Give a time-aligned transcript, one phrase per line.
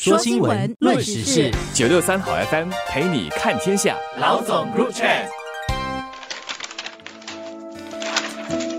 [0.00, 3.96] 说新闻，论时事，九六三好 FM 陪你看天下。
[4.20, 5.08] 老总入场。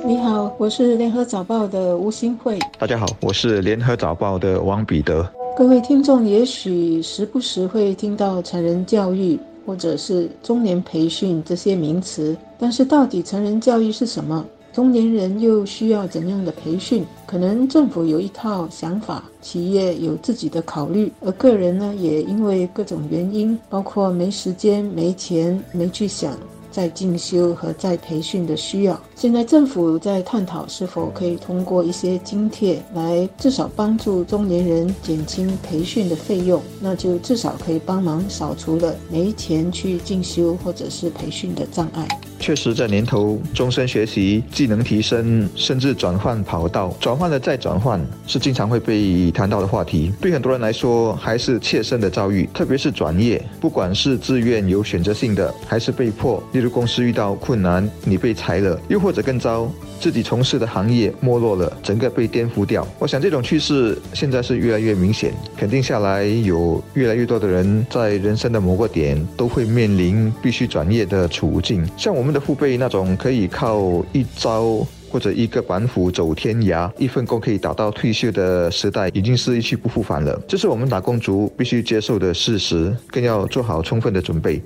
[0.06, 2.58] 你好，我是联合早报的吴新慧。
[2.78, 5.30] 大家好，我是联合早报的王彼得。
[5.58, 14.46] 各位听众，也许时不时会听到成人教育或者是中年培训这些名词，但是到底成人教育是什么？
[14.74, 17.06] 中年人又需要怎样的培训？
[17.26, 26.38] 可能政府有一套想法，企业有自己的考虑，而个人呢，也因为各种原因，包括没时间、没钱、没去想。
[26.72, 42.08] 在进修和在培训的需要，现在政府在探讨是否可以通过一些津贴来至少帮助中年人减轻培训的费用，那就至少可以帮忙扫除了没钱去进修或者是培训的障碍。
[42.40, 50.12] 确实，这年头，终身学习、技能提升，甚至转换跑道，转换了再转换，是经常会被谈到的话题。
[50.22, 56.42] 对很多人来说，还是切身的遭遇，特别是转业，不管是自愿有选择性的，还是被迫。
[56.54, 59.70] 例如公司遇到困难，你被裁了，又或者更糟，
[60.00, 62.88] 自己从事的行业没落了，整个被颠覆掉。
[62.98, 71.86] 我想这种趋势现在是越来越明显，肯定下来有越来越多的人在人生的某个点都会面临必须转业的处境。
[71.98, 72.30] 像我们。
[72.30, 80.40] 的父辈那种可以靠一招或者一个板斧走天涯，一份工可以达到退休的时代，已经是一去不复返了。
[80.48, 84.62] 这是我们打工族必须接受的事实，更要做好充分的准备。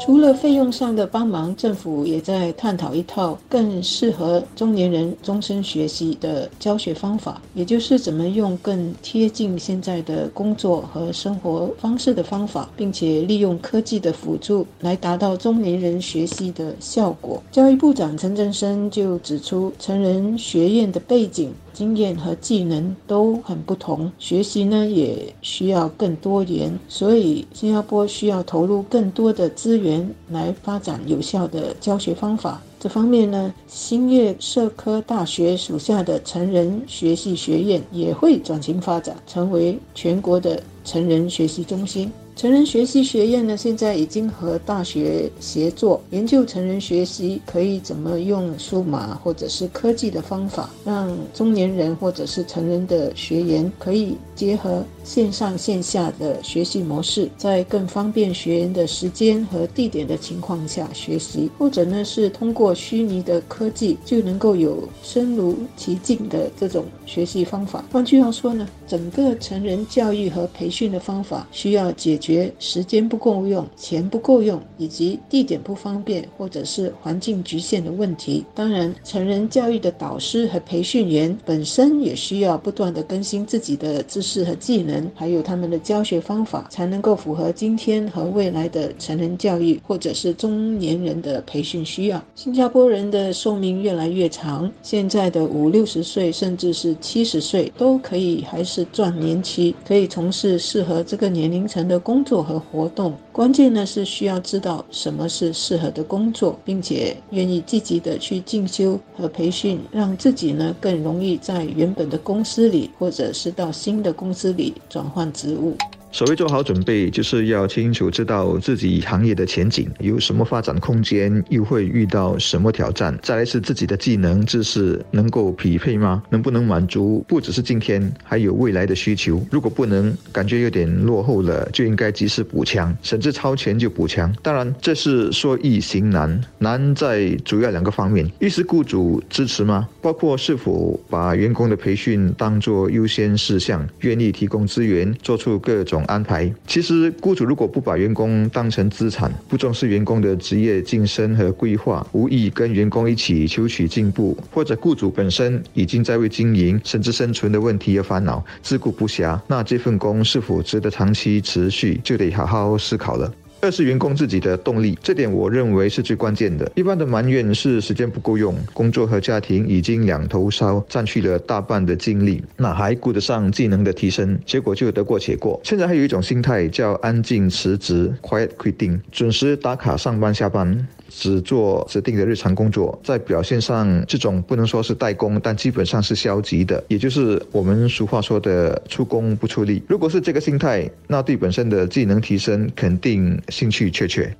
[0.00, 17.42] 除了费用上的帮忙，政府也在探讨一套更适合中年人终身学习的教学方法，也就是怎么用更贴近现在的工作和生活方式的方法，并且利用科技的辅助来达到中年人学习的效果。
[17.50, 21.52] 教育部长陈振声就指出，成人学院的背景。
[21.74, 29.93] 经验和技能都很不同，学习呢也需要更多元，所以新加坡需要投入更多的资源
[30.30, 32.60] 来发展有效的教学方法。
[32.80, 42.10] 这方面呢，新月社科大学属下的成人学习学院也会转型发展，成为全国的成人学习中心。
[42.36, 67.84] 成人学习学院呢，现在已经和大学协作研究成人学习可以怎么用数码或者是科技的方法，让中年人或者是成人的学员可以结合线上线下的学习模式，在更方便学员的时间和地点的情况下学习，或者呢是通过虚拟的科技就能够有身如其境的这种学习方法。
[67.92, 72.18] 换句话说呢，整个成人教育和培训的方法需要解。
[72.24, 78.42] 决时间不够用、钱不够用，以及地点不方便，或者是环境局限的问题。
[78.54, 92.24] 当然，成人教育的导师和培训员本身也需要不断的更新自己的知识和技能，还有他们的教学方法，才能够符合今天和未来的成人教育或者是中年人的培训需要。
[92.34, 101.94] 新加坡人的寿命越来越长，现在的五六十岁甚至是七十岁都可以还是是壮年期，可以从事适合这个年龄层的。
[102.04, 115.74] 工作和活动，关键呢是需要知道什么是适合的工作，并且愿意积极的去进修和培训，让自己呢更容易在原本的公司里，或者是到新的公司里转换职务。
[116.14, 123.18] 所谓做好准备，就是要清楚知道自己行业的前景有什么发展空间，又会遇到什么挑战。
[123.20, 126.22] 再来是自己的技能知识能够匹配吗？
[126.30, 129.44] 能不能满足不只是今天，还有未来的需求？
[129.50, 134.32] 如果不能，感觉有点落后了，就应该及时补强，甚至超前就补强。
[134.40, 139.88] 当然，这是说易行难，难在主要两个方面：一是雇主支持吗？
[140.00, 146.03] 包括是否把员工的培训当作优先事项，愿意提供资源，做出各种。
[146.04, 163.32] 安排其实，雇主如果不把员工当成资产，不重视员工的职业晋升和规划，无意跟员工一起求取进步，或者雇主本身已经在为经营甚至生存的问题而烦恼，自顾不暇，那这份工是否值得长期持续，就得好好思考了。
[163.64, 166.70] 二是员工自己的动力，这点我认为是最关键的。
[166.74, 174.38] 一般的埋怨是时间不够用，工作和家庭已经两头烧，占据了大半的精力，哪还顾得上技能的提升？
[174.44, 175.58] 结果就得过且过。
[175.64, 180.86] 现在还有一种心态叫安静辞职 （quiet quitting），准时打卡上班下班。
[181.16, 189.80] 只做指定的日常工作，在表现上，这种不能说是代工，但基本上是消极的，也就是我们俗话说的“出工不出力”。
[189.86, 194.36] 如果是这个心态，那对本身的技能提升肯定兴趣缺缺。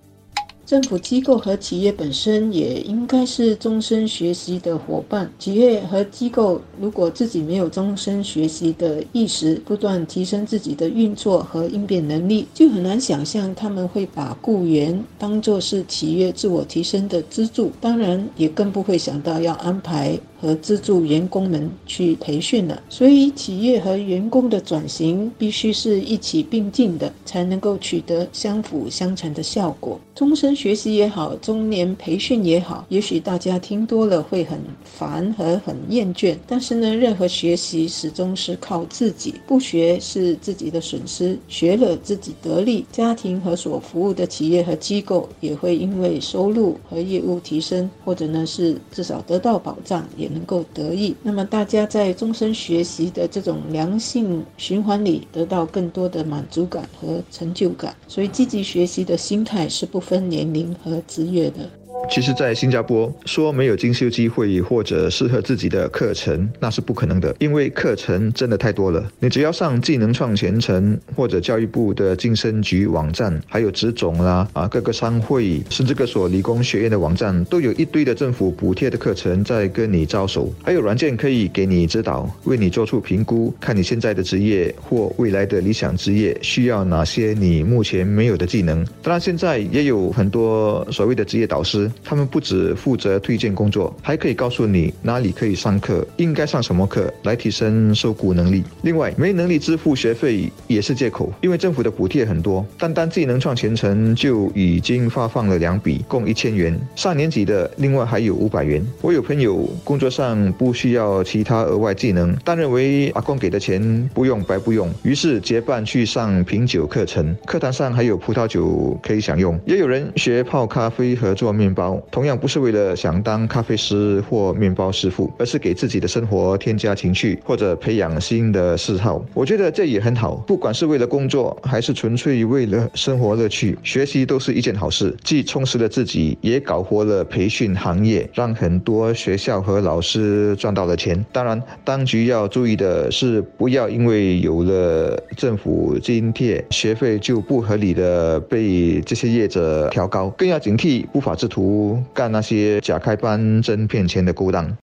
[0.66, 5.30] 政府机构和企业本身也应该是终身学习的伙伴。
[5.38, 17.70] 企业和机构如果自己没有终身学习的意识，不断提升自己的运作和应变能力，就很难想象他们会把雇员当作是企业自我提升的支柱。
[17.78, 20.18] 当然，也更不会想到要安排。
[20.44, 29.98] 和资助员工们去培训了，所以企业和员工的转型必须是一起并进的，才能够取得相辅相成的效果。
[30.14, 50.33] 终身学习也好，中年培训也好，也许大家听多了会很烦和很厌倦，但是呢，任何学习始终是靠自己，不学是自己的损失，学了自己得利，家庭和所服务的企业和机构也会因为收入和业务提升，或者呢是至少得到保障也。
[50.34, 57.94] 能够得益，那么大家在终身学习的这种良性循环里，得到更多的满足感和成就感。
[58.08, 61.70] 所以，积极学习的心态是不分年龄和职业的。
[62.10, 69.04] 其实，在新加坡说没有进修机会或者适合自己的课程，那是不可能的，因为课程真的太多了。
[69.18, 80.52] 你只要上技能创前程或者教育部的晋升局网站，还有职总啦啊各个商会，甚至各所理工学院的网站，都有一堆的政府补贴的课程在跟你招手。
[80.62, 88.84] 还有软件可以给你指导，为你做出评估，看你现在的职业或未来的理想职业需要哪些你目前没有的技能。
[89.02, 91.90] 当然，现在也有很多所谓的职业导师。
[92.02, 98.64] 他们不只负责推荐工作，还可以告诉你哪里可以上课，应该上什么课来提升受雇能力。
[98.82, 106.78] 另外，没能力支付学费也是借口，因为政府的补贴很多，单单技能创前程就已经发放了两笔，共一千元。
[106.96, 108.84] 上年级的另外还有五百元。
[109.00, 119.58] 我有朋友工作上不需要其他额外技能，但认为阿公给的钱不用白不用，于是结伴去上品酒课程，课堂上还有葡萄酒可以享用。
[119.66, 129.24] 也有人学泡咖啡和做面包同样不是为了想当咖啡师或面包师傅，而是给自己的生活添加情趣或者培养新的嗜好。
[129.34, 130.36] 我觉得这也很好。
[130.46, 141.24] 不管是为了工作，还是纯粹为了生活乐趣，学习都是一件好事，既充实了自己，也搞活了培训行业，让很多学校和老师赚到了钱。
[141.32, 151.73] 当然，当局要注意的是，不要因为有了政府津贴，学费就不合理的被这些业者调高，更要警惕不法之徒。
[152.12, 154.76] 干那些假开班、真骗钱的勾当。